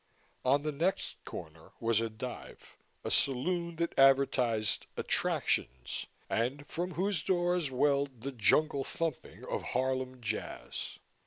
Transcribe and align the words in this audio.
On 0.43 0.63
the 0.63 0.71
next 0.71 1.23
corner 1.25 1.73
was 1.79 2.01
a 2.01 2.09
dive 2.09 2.75
a 3.03 3.11
saloon 3.11 3.75
that 3.75 3.93
advertised 3.99 4.87
"Attractions" 4.97 6.07
and 6.27 6.65
from 6.65 6.95
whose 6.95 7.21
doors 7.21 7.69
welled 7.69 8.21
the 8.21 8.31
jungle 8.31 8.83
thumping 8.83 9.45
of 9.45 9.61
Harlem 9.61 10.19
jazz. 10.19 10.97